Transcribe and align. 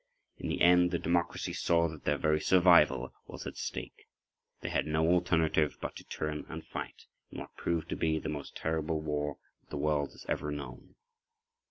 In 0.39 0.49
the 0.49 0.61
end 0.61 0.89
the 0.89 0.97
democracies 0.97 1.59
saw 1.61 1.87
that 1.87 2.05
their 2.05 2.17
very 2.17 2.39
survival 2.41 3.13
was 3.27 3.45
at 3.45 3.55
stake. 3.55 4.07
They 4.61 4.69
had 4.69 4.87
no 4.87 5.07
alternative 5.07 5.73
[pg 5.73 5.77
12]but 5.79 5.95
to 5.97 6.03
turn 6.05 6.45
and 6.49 6.65
fight 6.65 7.05
in 7.29 7.37
what 7.37 7.53
proved 7.55 7.89
to 7.89 7.95
be 7.95 8.17
the 8.17 8.27
most 8.27 8.55
terrible 8.57 8.99
war 8.99 9.37
that 9.61 9.69
the 9.69 9.77
world 9.77 10.13
has 10.13 10.25
ever 10.27 10.49
known. 10.49 10.95